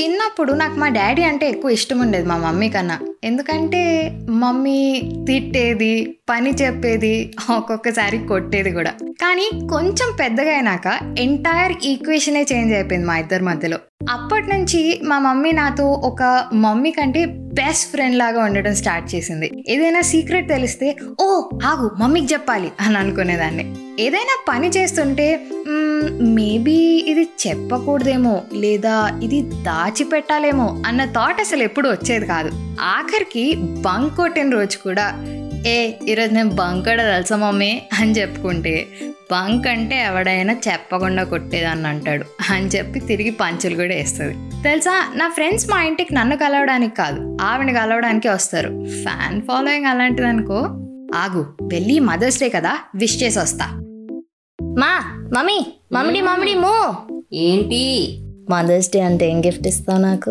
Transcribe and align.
చిన్నప్పుడు 0.00 0.52
నాకు 0.52 0.76
మా 0.78 0.88
డాడీ 0.88 1.22
అంటే 1.22 1.48
ఎక్కువ 1.48 1.70
ఇష్టం 1.70 1.98
ఉండేది 2.00 2.26
మా 2.28 2.36
మమ్మీ 2.36 2.68
కన్నా. 2.68 2.98
ఎందుకంటే 3.24 3.82
మమ్మీ 4.28 5.02
తిట్టేది 5.26 6.16
పని 6.30 6.50
చెప్పేది 6.50 7.34
ఒక్కొక్కసారి 7.50 8.18
కొట్టేది 8.18 8.70
కూడా. 8.70 8.92
కానీ 9.22 9.46
కొంచెం 9.68 10.08
పెద్దగా 10.20 10.52
అయినాక 10.52 10.98
ఎంటైర్ 11.18 11.74
ఈక్వేషనే 11.84 12.46
చేంజ్ 12.52 12.74
అయిపోయింది 12.74 13.06
మా 13.06 13.18
ఇద్దరి 13.18 13.42
మధ్యలో. 13.42 13.78
అప్పటి 14.10 14.46
నుంచి 14.50 15.00
మా 15.04 15.18
మమ్మీ 15.18 15.52
నాతో 15.52 15.84
ఒక 15.84 16.22
మమ్మీ 16.52 16.90
కంటే 16.90 17.24
బెస్ట్ 17.60 17.90
ఫ్రెండ్ 17.90 18.18
లాగా 18.18 18.44
ఉండడం 18.44 18.74
స్టార్ట్ 18.74 19.14
చేసింది. 19.14 19.64
ఏదైనా 19.68 20.00
సీక్రెట్ 20.00 20.48
తెలిస్తే 20.48 20.96
ఓ 21.20 21.50
ఆగు 21.64 21.90
మమ్మీకి 22.00 22.34
చెప్పాలి 22.34 22.70
అని 22.80 22.98
అనుకునేదాన్ని. 22.98 23.76
ఏదైనా 24.00 24.44
పని 24.48 24.68
చేస్తుంటే 24.68 25.40
మేబీ 26.10 27.04
ఇది 27.08 27.28
చెప్పకూడదేమో 27.46 28.42
లేదా 28.52 29.20
ఇది 29.22 29.42
దాచిపెట్టాలేమో 29.42 30.82
అన్న 30.86 31.04
థాట్ 31.04 31.40
అసలు 31.40 31.62
ఎప్పుడు 31.62 31.88
వచ్చేది 31.88 32.26
కాదు. 32.26 32.50
ఆఖరికి 32.80 33.54
బంక్ 33.56 34.16
కొట్టిన 34.16 34.50
రోజు 34.50 34.76
కూడా 34.76 35.14
ఏ 35.66 35.92
ఈరోజు 36.08 36.34
నేను 36.34 36.50
బంక్ 36.50 36.88
కూడా 36.88 37.12
తెలుసా 37.12 37.36
మమ్మీ? 37.36 37.82
అని 37.98 38.12
చెప్పుకుంటే 38.12 38.86
బంక్ 39.32 39.66
అంటే 39.66 39.96
ఎవడైనా 39.96 40.52
చెప్పకుండా 40.52 41.24
కొట్టేదాన్ని 41.24 41.88
అంటాడు 41.88 42.24
అని 42.50 42.66
చెప్పి 42.66 43.00
తిరిగి 43.00 43.30
పంచులు 43.30 43.74
కూడా 43.74 43.94
వేస్తుంది. 43.94 44.62
తెలుసా? 44.62 45.12
నా 45.14 45.28
ఫ్రెండ్స్ 45.28 45.70
మా 45.70 45.82
ఇంటికి 45.82 46.14
నన్ను 46.14 46.36
కలవడానికి 46.36 46.96
కాదు 46.96 47.38
ఆవిడని 47.40 47.72
కలవడానికి 47.72 48.28
వస్తారు. 48.28 48.68
ఫ్యాన్ 49.02 49.42
ఫాలోయింగ్ 49.42 49.86
అలాంటిది 49.86 50.28
అనుకో 50.28 50.54
ఆగు 51.14 51.54
వెళ్ళి 51.62 51.98
మదర్స్ 51.98 52.40
డే 52.40 52.48
కదా 52.48 52.72
విష్ 52.94 53.22
చేసి 53.22 53.38
వస్తా. 53.38 53.80
మా 54.78 55.13
మమ్మీ 55.32 55.66
మమ్మీ 55.92 56.20
మమ్మీ 56.20 56.54
మూ. 56.54 56.94
ఏంటి? 57.32 58.16
మదర్స్ 58.50 58.88
డే 58.88 59.00
అంటే 59.00 59.30
ఏం 59.30 59.40
గిఫ్ట్ 59.40 59.68
ఇస్తావు 59.68 59.98
నాకు? 60.00 60.30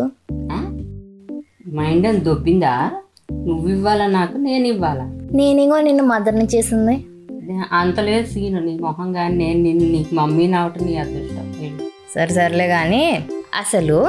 మైండ్ 1.74 2.06
అని 2.06 2.20
దొబ్బిందా? 2.20 2.90
నువ్వు 3.32 3.68
ఇవ్వాలా 3.68 4.06
నాకు 4.06 4.36
నేను 4.36 4.66
ఇవ్వాలా? 4.66 5.28
నేనేగో 5.32 5.80
నిన్ను 5.80 6.04
మదర్ని 6.04 6.44
చేసింది. 6.44 7.04
నే- 7.52 7.62
అంత 7.72 8.00
లేదు 8.00 8.26
సీను 8.26 8.60
నీ 8.60 8.78
మొహం 8.78 9.12
కానీ 9.12 9.36
నేను 9.36 9.62
నిన్ను 9.62 9.92
నీకు 9.92 10.14
మమ్మీని 10.14 10.56
అవటం 10.56 10.86
నీ 10.86 10.96
అదృష్టం. 10.96 11.78
సరే 12.14 12.34
సర్లే 12.34 12.68
కానీ 12.68 13.24
అసలు 13.54 14.06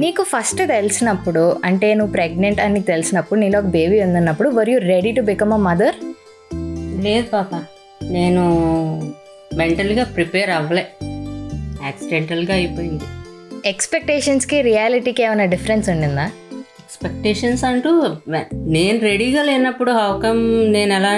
నీకు 0.00 0.22
ఫస్ట్ 0.22 0.68
తెలిసినప్పుడు 0.68 1.56
అంటే 1.64 1.94
నువ్వు 1.94 2.12
ప్రెగ్నెంట్ 2.12 2.60
అని 2.60 2.74
నీకు 2.74 2.86
తెలిసినప్పుడు 2.86 3.40
నీలో 3.40 3.58
ఒక 3.58 3.64
baby 3.64 4.00
ఉందన్నప్పుడు 4.00 4.48
are 4.48 4.70
you 4.70 4.78
ready 4.78 5.12
to 5.12 5.20
become 5.20 5.52
a 5.52 5.56
mother 5.56 5.94
లేదు 7.02 7.26
పాప 7.32 7.54
నేను 8.02 8.46
మెంటల్గా 9.56 10.04
ప్రిపేర్ 10.04 10.50
అవ్వలే. 10.50 10.86
యాక్సిడెంటల్గా 11.82 12.54
అయిపోయింది. 12.54 13.04
ఎక్స్పెక్టేషన్స్కి 13.66 14.62
రియాలిటీకి 14.62 15.22
ఏమైనా 15.22 15.44
డిఫరెన్స్ 15.44 15.88
ఉండిందా? 15.88 16.30
ఎక్స్పెక్టేషన్స్ 16.54 17.64
అంటూ 17.64 18.16
నేను 18.54 18.98
రెడీగా 18.98 19.42
లేనప్పుడు 19.42 19.90
హౌకమ్ 19.90 20.72
నేను 20.72 20.92
ఎలా 20.92 21.16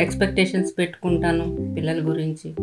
ఎక్స్పెక్టేషన్స్ 0.00 0.78
పెట్టుకుంటాను 0.78 1.74
పిల్లల 1.76 1.98
గురించి? 2.02 2.54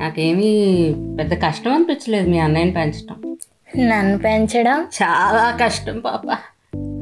నాకేమీ 0.00 0.94
పెద్ద 1.18 1.34
కష్టం 1.34 1.72
అనిపించలేదు 1.72 2.28
మీ 2.28 2.38
అన్నయ్యని 2.38 2.72
పెంచడం 2.72 3.36
నన్ను 3.78 4.18
పెంచడం? 4.18 4.80
చాలా 5.02 5.58
కష్టం 5.64 5.98
పాప. 5.98 6.36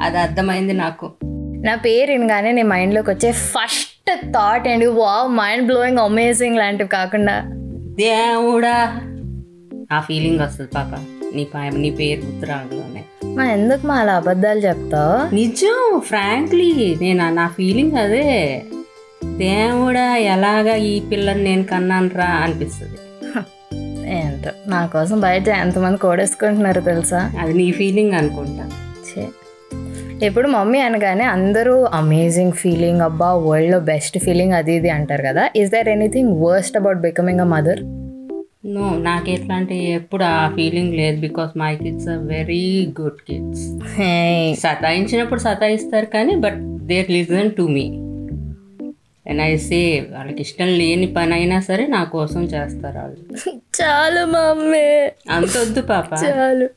అది 0.00 0.18
అర్థమైంది 0.18 0.72
నాకు. 0.72 1.12
నా 1.64 1.74
పేరు 1.74 2.10
వినగానే 2.10 2.52
నీ 2.52 2.62
మైండ్లోకి 2.62 3.10
వచ్చే 3.10 3.32
ఫస్ట్ 3.32 3.87
థాట్ 4.14 4.68
ఏంటి? 4.68 4.86
వావ్ 4.86 5.32
మైండ్ 5.32 5.66
బ్లోయింగ్ 5.66 5.98
అమేజింగ్ 5.98 6.56
లాంటివి 6.56 6.88
కాకుండా. 6.88 7.44
దేవుడా 7.94 9.00
ఆ 9.92 10.00
ఫీలింగ్ 10.00 10.40
వస్తుంది 10.40 10.70
పాప. 10.74 10.98
నీ 11.34 11.44
పా 11.44 11.68
నీ 11.68 11.90
పేరు 11.90 12.26
గుర్తు 12.26 12.46
రాగలోనే 12.46 13.04
మా 13.24 13.44
ఎందుకు 13.44 13.86
మా 13.86 13.94
అలా 13.94 14.14
అబద్ధాలు 14.14 14.58
చెప్తావు? 14.58 15.34
నిజం 15.34 16.00
ఫ్రాంక్లీ 16.00 16.96
నేను 17.00 17.34
నా 17.34 17.48
ఫీలింగ్ 17.48 17.92
అదే. 17.92 18.62
దేవుడా 19.24 20.16
ఎలాగా 20.16 20.74
ఈ 20.74 21.00
పిల్లని 21.00 21.44
నేను 21.44 21.64
కన్నాను 21.64 22.10
రా 22.14 22.24
అనిపిస్తుంది. 22.24 22.98
ఏంటో 24.10 24.50
నా 24.66 24.86
కోసం 24.86 25.20
బయట 25.20 25.48
ఎంతమంది 25.48 25.98
కోడేసుకుంటున్నారు 25.98 26.80
తెలుసా? 26.80 27.32
అది 27.40 27.54
నీ 27.54 27.72
ఫీలింగ్ 27.72 28.12
అనుకుంటా. 28.12 28.70
ఛే. 29.10 29.28
ఇప్పుడు 30.22 30.48
మమ్మీ 30.48 30.80
అనగానే 30.80 31.24
అందరూ 31.24 31.84
అమేజింగ్ 31.92 32.52
ఫీలింగ్ 32.52 33.00
అబ్బా 33.00 33.32
వరల్డ్లో 33.32 33.80
బెస్ట్ 33.80 34.18
ఫీలింగ్ 34.18 34.52
అది 34.52 34.74
ఇది 34.76 34.90
అంటారు 34.90 35.22
కదా. 35.22 35.48
Is 35.56 35.70
there 35.70 35.88
anything 35.88 36.42
worst 36.42 36.76
about 36.76 36.98
becoming 36.98 37.40
a 37.40 37.44
mother 37.44 37.80
no 38.66 38.90
నాకు 38.98 39.30
ఎట్లాంటి 39.30 39.74
ఎప్పుడు 39.90 40.24
ఆ 40.24 40.48
ఫీలింగ్ 40.48 40.94
లేదు 40.94 41.20
because 41.20 41.50
my 41.56 41.76
kids 41.76 42.08
are 42.08 42.18
very 42.18 42.92
good 43.00 43.20
kids 43.28 43.64
సతాయించినప్పుడు 44.60 45.40
సతాయిస్తారు 45.40 46.06
కానీ 46.06 46.34
but 46.36 46.58
they 46.86 47.06
listen 47.08 47.50
to 47.50 47.62
me 47.68 47.86
and 49.26 49.42
I 49.42 49.56
say 49.56 49.80
వాళ్ళకి 50.10 50.40
ఇష్టం 50.40 50.66
లేని 50.66 51.06
పని 51.06 51.34
అయినా 51.34 51.60
సరే 51.60 51.86
నా 51.86 52.04
కోసం 52.04 52.44
చేస్తారు 52.44 52.98
వాళ్ళు. 52.98 53.18
చాలు 53.80 54.26
మమ్మీ. 54.26 54.86
అంత 55.30 55.56
వద్దు 55.56 55.80
పాప. 55.80 56.10
చాలు. 56.14 56.68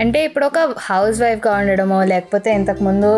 అంటే 0.00 0.24
ఇప్పుడు 0.24 0.46
ఒక 0.46 0.58
హౌస్ 0.78 1.22
వైఫ్గా 1.22 1.52
ఉండడమో 1.54 2.04
లేకపోతే 2.04 2.54
ఇంతకుముందు 2.54 3.08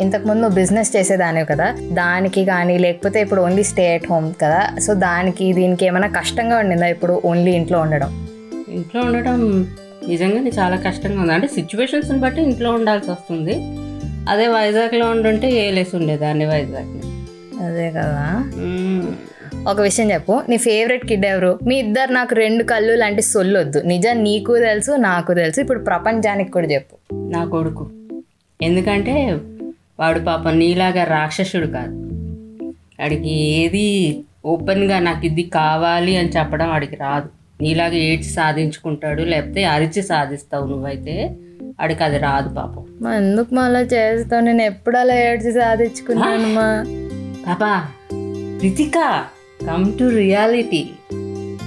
ఇంతకుముందు 0.00 0.48
బిజినెస్ 0.48 0.96
చేసేదానివి 0.96 1.46
కదా 1.46 1.66
దానికి 1.92 2.44
కానీ 2.44 2.78
లేకపోతే 2.78 3.20
ఇప్పుడు 3.20 3.40
ఓన్లీ 3.40 3.64
స్టే 3.64 3.94
అట్ 3.94 4.06
హోమ్ 4.10 4.34
కదా 4.42 4.62
సో 4.80 4.94
దానికి 4.94 5.52
దీనికి 5.52 5.86
ఏమైనా 5.86 6.08
కష్టంగా 6.08 6.58
ఉండిందా 6.58 6.86
ఇప్పుడు 6.86 7.22
ఓన్లీ 7.24 7.50
ఇంట్లో 7.50 7.80
ఉండడం? 7.80 8.10
ఇంట్లో 8.68 9.00
ఉండడం 9.02 9.68
నిజంగానే 10.08 10.50
చాలా 10.58 10.76
కష్టంగా 10.76 11.20
ఉంది. 11.20 11.32
అంటే 11.32 11.48
సిచ్యువేషన్స్ని 11.48 12.18
బట్టి 12.20 12.42
ఇంట్లో 12.42 12.70
ఉండాల్సి 12.72 13.10
వస్తుంది. 13.10 13.56
అదే 14.28 14.46
వైజాగ్లో 14.46 15.06
ఉండుంటే 15.10 15.50
ఏలేసి 15.50 15.96
ఉండేదాన్ని 15.96 16.46
వైజాగ్ని. 16.46 17.02
అదే 17.66 17.90
కదా. 17.90 18.24
ఒక 19.68 19.80
విషయం 19.80 20.10
చెప్పు. 20.10 20.42
నీ 20.48 20.56
ఫేవరెట్ 20.56 21.06
కిడ్ 21.06 21.26
ఎవరు? 21.26 21.58
మీ 21.66 21.76
ఇద్దరు 21.76 22.12
నాకు 22.12 22.34
రెండు 22.34 22.64
కళ్ళు 22.64 22.94
లాంటి 22.94 23.22
సొల్లొద్దు. 23.22 23.78
నిజం 23.78 24.22
నీకు 24.22 24.58
తెలుసు 24.58 24.92
నాకు 24.92 25.34
తెలుసు. 25.34 25.60
ఇప్పుడు 25.60 25.78
ప్రపంచానికి 25.78 26.50
కూడా 26.50 26.66
చెప్పు. 26.66 27.14
నా 27.14 27.44
కొడుకు. 27.44 27.90
ఎందుకంటే 28.62 29.38
వాడు 30.00 30.20
పాపం 30.20 30.58
నీలాగా 30.58 31.04
రాక్షసుడు 31.04 31.66
కాదు. 31.66 31.94
వాడికి 33.00 33.28
ఏది 33.28 34.24
ఓపెన్గా 34.44 34.98
నాకు 34.98 35.26
ఇది 35.26 35.42
కావాలి 35.42 36.16
అని 36.16 36.28
చెప్పడం 36.28 36.68
వాడికి 36.68 36.96
రాదు. 36.96 37.28
నీలాగా 37.62 37.94
ఏడ్చి 37.94 38.28
సాధించుకుంటాడు 38.28 39.22
లేకపోతే 39.22 39.64
అరిచి 39.64 40.02
సాధిస్తావు 40.02 40.66
నువ్వైతే 40.66 41.30
వాడికి 41.80 42.04
అది 42.04 42.18
రాదు 42.18 42.48
పాపం. 42.48 42.84
మా 43.00 43.16
ఎందుకు 43.16 43.54
మా 43.54 43.62
అలా 43.62 43.80
చేస్తావు? 43.80 44.42
నేను 44.42 44.62
ఎప్పుడు 44.62 44.96
అలా 44.96 45.14
ఏడ్చి 45.14 45.52
సాధించుకున్నాను 45.52 46.48
మా 46.48 46.84
పాపా 47.46 47.88
రితిక 48.62 49.24
కమ్ 49.68 49.98
టు 49.98 50.04
రియాలిటీ 50.04 50.90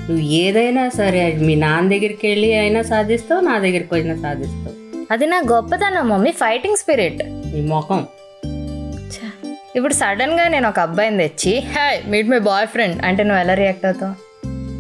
నువ్వు 0.06 0.24
ఏదైనా 0.36 0.90
సరే 0.90 1.38
మీ 1.38 1.56
నాన్న 1.56 1.90
దగ్గరికి 1.90 2.28
వెళ్ళి 2.28 2.54
అయినా 2.54 2.82
సాధిస్తావు 2.82 3.42
నా 3.42 3.60
దగ్గరికి 3.60 3.94
అయినా 3.96 4.16
సాధిస్తావు. 4.16 4.76
అది 5.12 5.26
నా 5.26 5.40
గొప్పతనం 5.52 6.10
మమ్మీ. 6.10 6.32
ఫైటింగ్ 6.32 6.78
స్పిరిట్ 6.78 7.22
నీ 7.54 7.62
ముఖం. 7.68 8.06
ఇప్పుడు 9.76 9.94
సడన్గా 9.94 10.48
నేను 10.48 10.70
ఒక 10.70 10.80
అబ్బాయిని 10.80 11.18
తెచ్చి 11.18 11.60
hi 11.60 11.98
meet 12.08 12.30
my 12.30 12.40
boy 12.40 12.68
friend 12.68 13.06
అంటే 13.06 13.24
నువ్వు 13.24 13.42
ఎలా 13.42 13.54
రియాక్ట్ 13.54 13.86
అవుతావు? 13.86 14.14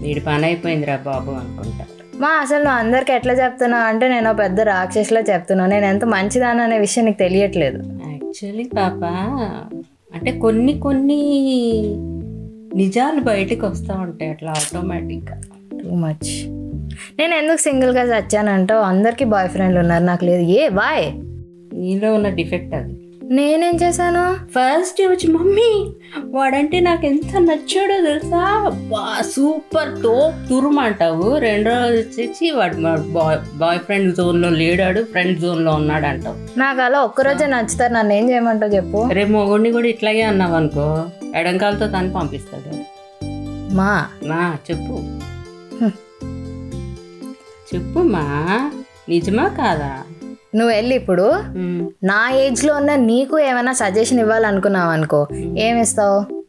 వీడి 0.04 0.20
పని 0.20 0.46
అయిపోయిందిరా 0.46 0.96
బాబు 1.06 1.32
అనుకుంటా. 1.32 1.86
మా 2.16 2.28
అసలు 2.28 2.64
నువ్వు 2.64 2.80
అందరికి 2.80 3.14
ఎట్లా 3.14 3.34
చెప్తున్నావు? 3.34 3.84
అంటే 3.84 4.08
నేను 4.08 4.34
పెద్ద 4.34 4.62
రాక్షసులా 4.62 5.22
చెప్తున్నావు. 5.22 5.70
నేను 5.70 5.86
ఎంత 5.86 6.06
మంచిదాను 6.06 6.64
అనే 6.64 6.78
విషయం 6.80 7.06
నీకు 7.06 7.18
తెలియట్లేదు. 7.18 7.80
యాక్చువల్లీ 8.12 8.64
పాప 8.78 9.04
అంటే 10.16 10.32
కొన్ని 10.40 10.80
కొన్ని 10.80 11.20
నిజాలు 12.76 13.22
బయటికి 13.22 13.66
వస్తూ 13.66 13.94
ఉంటాయి 13.94 14.32
అట్లా 14.32 14.52
ఆటోమేటిక్గా 14.52 15.36
టూ 15.72 15.90
మచ్ 15.96 16.32
నేను 17.20 17.34
ఎందుకు 17.36 17.62
సింగిల్గా 17.62 18.04
చచ్చానంటో 18.04 18.82
అందరికీ 18.82 19.26
బాయ్ 19.26 19.50
ఫ్రెండ్లు 19.50 19.80
ఉన్నారు 19.80 20.04
నాకు 20.04 20.26
లేదు. 20.26 20.42
ఏ 20.42 20.70
బాయ్ 20.70 21.06
నీలో 21.74 22.14
ఉన్న 22.14 22.30
డిఫెక్ట్ 22.30 22.74
అది. 22.74 22.94
నేనేం 23.32 23.76
చేశాను? 23.76 24.24
ఫస్ట్ 24.48 25.02
వచ్చి 25.02 25.32
మమ్మీ 25.32 25.70
వాడంటే 26.26 26.80
నాకు 26.80 27.06
ఎంత 27.06 27.38
నచ్చాడో 27.42 28.04
తెలుసా? 28.06 28.42
బా 28.92 29.22
సూపర్ 29.30 30.02
టోప్ 30.04 30.50
తురుమంటావు 30.50 31.38
రెండో 31.38 31.70
రోజు 31.80 31.98
వచ్చేసి 31.98 32.52
వాడు 32.52 32.76
బాయ్ 33.14 33.38
బాయ్ 33.58 33.80
ఫ్రెండ్ 33.80 34.16
జోన్లో 34.16 34.50
లేడాడు 34.50 35.04
ఫ్రెండ్ 35.04 35.40
జోన్లో 35.40 35.74
ఉన్నాడు 35.74 36.06
అంటావు 36.06 36.60
నాకు 36.60 36.82
అలా 36.82 37.02
ఒక్కరోజే 37.02 37.46
నచ్చుతారు 37.48 37.94
నన్ను 37.94 38.14
ఏం 38.14 38.30
చేయమంటావు 38.30 38.76
చెప్పు. 38.76 39.02
రేపు 39.14 39.32
మొగుడిని 39.32 39.72
కూడా 39.72 39.88
ఇట్లాగే 39.88 40.22
అన్నావు 40.22 40.54
అనుకో 40.54 40.88
ఎడంకాలతో 41.36 41.88
తను 41.88 42.14
పంపిస్తాడు. 42.14 42.72
మా? 43.74 44.08
మా 44.28 44.58
చెప్పు. 44.72 44.96
చెప్పు 47.76 48.00
మా 48.00 48.26
నిజమా 49.10 49.48
కాదా? 49.48 50.04
నువ్వు 50.56 50.76
వెళ్ళి 50.76 50.96
ఇప్పుడు. 50.96 51.34
నా 52.04 52.32
ఏజ్లో 52.32 52.76
ఉన్న 52.76 52.96
నీకు 52.96 53.40
ఏమైనా 53.40 53.74
సజెషన్ 53.74 54.20
ఇవ్వాలనుకున్నావు 54.20 54.92
అనుకో 54.92 55.28
ఏమి 55.58 55.82
ఇస్తావు? 55.82 56.44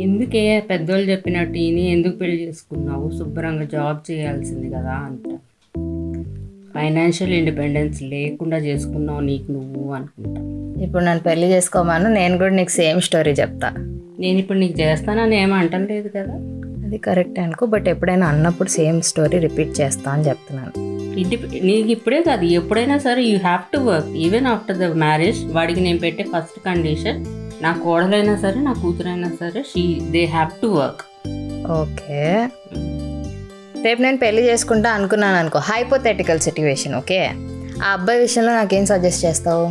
ఎందుకే 0.00 0.60
పెద్దోళ్ళు 0.70 1.10
చెప్పినట్టు 1.10 1.58
ఈయన 1.58 1.78
ఎందుకు 1.78 2.16
పెళ్ళి 2.16 2.46
చేసుకున్నావు? 2.46 3.10
శుభ్రంగా 3.18 3.64
జాబ్ 3.64 4.10
చేయాల్సింది 4.10 4.70
కదా 4.70 4.90
అంట. 4.90 5.38
ఫైనాన్షియల్ 6.74 7.32
ఇండిపెండెన్స్ 7.32 8.02
లేకుండా 8.02 8.56
చేసుకున్నావు 8.56 9.20
నీకు 9.20 9.52
నువ్వు 9.52 9.92
అనుకుంటా. 9.92 10.40
ఇప్పుడు 10.82 11.04
నన్ను 11.04 11.22
పెళ్ళి 11.22 11.46
చేసుకోమాను 11.46 12.12
నేను 12.12 12.38
కూడా 12.38 12.54
నీకు 12.54 12.70
సేమ్ 12.70 13.00
స్టోరీ 13.00 13.30
చెప్తా. 13.30 13.97
నేను 14.18 14.38
ఇప్పుడు 14.38 14.58
నీకు 14.58 14.80
చేస్తానని 14.80 15.36
ఏం 15.40 15.52
అంటం 15.52 15.86
లేదు 15.86 16.08
కదా. 16.08 16.34
అది 16.84 16.98
కరెక్ట్ 16.98 17.38
అనుకో 17.38 17.66
బట్ 17.66 17.88
ఎప్పుడైనా 17.88 18.26
అన్నప్పుడు 18.26 18.68
సేమ్ 18.68 19.02
స్టోరీ 19.02 19.38
రిపీట్ 19.38 19.80
చేస్తా 19.80 20.10
అని 20.10 20.24
చెప్తున్నాను. 20.24 20.72
ఇంటి 21.16 21.36
నీకు 21.60 21.90
ఇప్పుడే 21.90 22.22
కాదు 22.22 22.44
ఎప్పుడైనా 22.44 22.98
సరే 22.98 23.22
you 23.22 23.38
have 23.38 23.62
to 23.72 23.78
work 23.78 24.16
even 24.16 24.46
after 24.46 24.78
the 24.78 24.82
marriage 24.96 25.52
వాడికి 25.52 25.80
నేను 25.80 25.98
పెట్టే 25.98 26.22
ఫస్ట్ 26.24 26.58
కండిషన్ 26.64 27.18
నా 27.62 27.72
కోడలైనా 27.84 28.36
సరే 28.36 28.60
నా 28.60 28.72
కూతురైనా 28.82 29.28
సరే 29.40 29.62
she 29.62 29.84
they 30.10 30.24
have 30.26 30.50
to 30.62 30.66
work 30.66 31.02
okay. 31.70 32.22
రేపు 33.82 34.02
నేను 34.02 34.16
పెళ్ళి 34.16 34.42
చేసుకుంటా 34.42 34.90
అనుకున్నాను 34.90 35.36
అనుకో 35.36 35.58
హైపోథెటికల్ 35.58 36.40
సిట్యువేషన్ 36.40 36.94
ఓకే? 36.94 37.20
ఆ 37.82 37.92
అబ్బాయి 37.92 38.20
విషయంలో 38.20 38.52
నాకేం 38.52 38.86
సజెస్ట్ 38.86 39.24
చేస్తావు? 39.24 39.66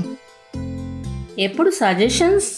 ఎప్పుడు 1.40 1.70
సజెషన్స్ 1.70 2.50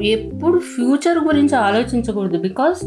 ఎప్పుడు 0.00 0.58
ఫ్యూచర్ 0.58 1.18
గురించి 1.18 1.56
ఆలోచించకూడదు. 1.56 2.38
బికాస్ 2.38 2.84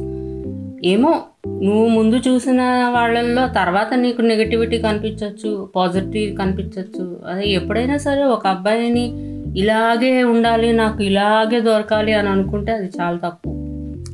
ఏమో 0.83 1.21
నువ్వు 1.47 1.87
ముందు 1.87 2.15
చూసిన 2.15 2.61
వాళ్ళల్లో 2.93 3.47
తర్వాత 3.47 3.93
నీకు 3.93 4.21
నెగటివిటీ 4.21 4.77
కనిపించవచ్చు 4.77 5.69
పాజిటివ్ 5.75 6.37
కనిపించవచ్చు 6.37 7.21
అదే 7.27 7.47
ఎప్పుడైనా 7.47 7.97
సరే 7.97 8.23
ఒక 8.23 8.47
అబ్బాయిని 8.47 9.29
ఇలాగే 9.59 10.23
ఉండాలి 10.23 10.73
నాకు 10.73 11.03
ఇలాగే 11.03 11.59
దొరకాలి 11.59 12.13
అని 12.13 12.29
అనుకుంటే 12.29 12.71
అది 12.71 12.89
చాలా 13.01 13.17
తప్పు. 13.17 13.49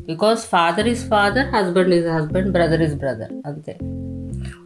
Because 0.08 0.40
father 0.40 0.88
is 0.88 1.00
father 1.00 1.46
husband 1.46 1.96
is 1.96 2.08
husband 2.08 2.52
brother 2.52 2.82
is 2.82 2.96
brother. 2.96 3.48
అంతే. 3.48 3.78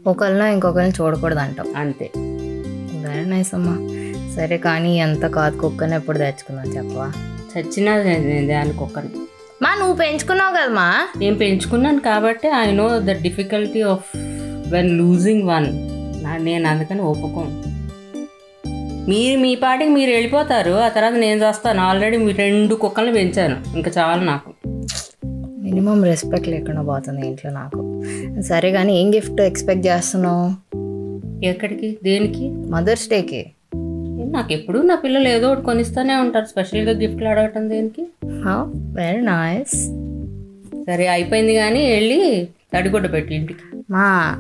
ఒకరినో 0.08 0.46
ఇంకొకరిని 0.46 0.94
చూడకూడదు 1.02 1.40
అంటావు 1.40 1.78
అంతే. 1.78 2.10
వెరీ 3.08 3.30
నైస్ 3.30 3.56
అమ్మా. 3.56 3.78
సరే 4.36 4.58
కానీ 4.58 4.98
ఎంత 5.00 5.26
కాదు 5.26 5.58
కుక్కని 5.58 5.96
ఎప్పుడు 5.96 6.18
తెచ్చుకుందాం 6.18 6.78
చెప్పవా? 6.78 7.12
చచ్చినా 7.58 7.98
దానికి 8.48 8.84
ఒక్కని 8.84 9.08
మా 9.62 9.76
నువ్వు 9.80 9.96
పెంచుకున్నావు 9.96 10.54
కదమ్మా 10.54 11.08
నేను 11.18 11.36
పెంచుకున్నాను 11.36 12.00
కాబట్టి 12.00 12.48
I 12.48 12.72
know 12.72 13.00
the 13.00 13.12
difficulty 13.22 13.82
of 13.82 14.18
when 14.72 14.98
losing 14.98 15.44
one 15.44 15.66
నేను 16.44 16.68
అందుకని 16.68 17.02
ఒప్పుకోను. 17.02 17.70
మీరు 19.10 19.40
మీ 19.40 19.56
పాటికి 19.56 19.90
మీరు 19.90 20.12
వెళ్ళిపోతారు 20.12 20.72
ఆ 20.72 20.88
తర్వాత 20.88 21.14
నేను 21.14 21.48
చేస్తాను. 21.48 21.82
ఆల్రెడీ 21.82 22.18
మీ 22.18 22.32
రెండు 22.32 22.76
కుక్కల్ని 22.76 23.14
పెంచాను. 23.14 23.76
ఇంకా 23.76 23.92
చాలు 23.98 24.22
నాకు. 24.22 24.54
మినిమం 25.60 26.04
రెస్పెక్ట్ 26.04 26.48
లేకుండా 26.48 26.82
పోతుంది 26.82 27.28
ఇంట్లో 27.28 27.52
నాకు. 27.52 28.04
సరే 28.42 28.72
కానీ 28.72 29.02
ఏం 29.02 29.16
గిఫ్ట్ 29.16 29.42
ఎక్స్పెక్ట్ 29.42 29.88
చేస్తున్నావు? 29.88 30.76
ఎక్కడికి? 31.46 31.98
దేనికి? 32.04 32.50
మదర్స్ 32.50 33.10
డేకి 33.10 33.52
నాకు 34.30 34.54
ఎప్పుడు 34.54 34.80
నా 34.80 34.96
పిల్లలు 34.96 35.28
ఏదో 35.28 35.52
ఒకటి 35.52 35.66
కొనిస్తూనే 35.66 36.16
ఉంటారు. 36.16 36.46
స్పెషల్గా 36.46 36.92
గిఫ్ట్లు 36.92 37.28
అడగటం 37.28 37.70
దేనికి? 37.70 38.08
వెరీ 38.96 39.22
నైస్ 39.22 39.72
సరే 40.88 41.08
అయిపోయింది 41.08 41.56
కానీ 41.56 41.92
వెళ్ళి 41.92 42.48
తడిగుడ్డ 42.74 43.12
పెట్టి 43.12 43.36
ఇంటికి. 43.36 43.84
మా. 43.92 44.38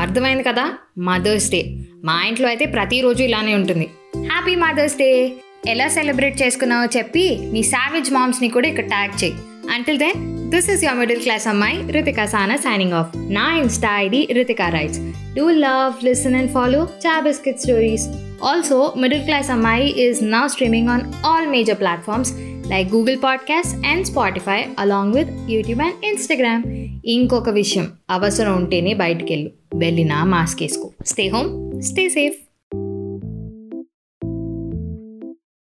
అర్థమైంది 0.00 0.42
కదా? 0.42 0.72
మదర్స్ 0.98 1.50
డే 1.50 1.76
మా 2.04 2.24
ఇంట్లో 2.24 2.48
అయితే 2.48 2.66
ప్రతిరోజు 2.66 3.22
ఇలానే 3.22 3.54
ఉంటుంది. 3.54 3.90
హ్యాపీ 4.18 4.54
మదర్స్ 4.54 4.98
డే 4.98 5.32
ఎలా 5.66 5.88
సెలబ్రేట్ 5.88 6.42
చేసుకున్నావో 6.42 6.84
చెప్పి 6.84 7.38
నీ 7.52 7.62
సావేజ్ 7.62 8.12
మామ్స్ని 8.12 8.48
కూడా 8.48 8.68
ఇక్కడ 8.68 8.84
ట్యాగ్ 8.84 9.24
చేయి. 9.24 9.34
Until 9.70 9.98
then 9.98 10.29
this 10.53 10.69
is 10.69 10.83
your 10.83 10.99
middle 10.99 11.21
class 11.21 11.45
అమ్మాయి 11.47 11.77
రితికా 11.91 12.25
సానా 12.25 12.57
సైనింగ్ 12.57 12.93
ఆఫ్ 12.93 13.11
నా 13.29 13.45
insta 13.57 13.91
ID 13.99 14.21
Ritika 14.31 14.67
writes 14.69 14.99
do 15.35 15.45
love 15.59 16.05
listen 16.05 16.35
and 16.35 16.51
follow 16.51 16.81
chai 17.05 17.15
biscuit 17.19 17.61
stories 17.61 18.05
also 18.43 18.79
middle 18.97 19.23
class 19.23 19.49
అమ్మాయి 19.51 19.87
is 20.05 20.21
now 20.29 20.43
streaming 20.47 20.89
on 20.89 21.05
all 21.25 21.49
major 21.49 21.79
platforms 21.79 22.33
like 22.67 22.87
Google 22.95 23.19
podcast 23.23 23.75
and 23.87 24.07
Spotify 24.07 24.59
along 24.79 25.15
with 25.15 25.31
YouTube 25.49 25.81
and 25.81 26.05
Instagram 26.05 26.63
ఇంకొక 27.07 27.49
విషయం 27.49 27.85
అవసరం 28.09 28.53
ఉంటేనే 28.55 28.93
బయటికి 28.93 29.31
వెళ్ళు 29.33 29.51
వెళ్ళినా 29.75 30.19
mask 30.25 30.63
వేసుకో 30.63 30.89
stay 31.05 31.27
home 31.27 31.49
stay 31.81 32.05
safe 32.09 32.39